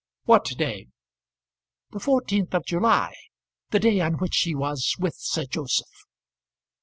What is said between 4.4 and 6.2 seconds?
was with Sir Joseph."